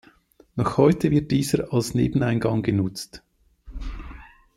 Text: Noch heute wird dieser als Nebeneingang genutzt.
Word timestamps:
Noch 0.55 0.77
heute 0.77 1.11
wird 1.11 1.29
dieser 1.29 1.71
als 1.71 1.93
Nebeneingang 1.93 2.63
genutzt. 2.63 3.21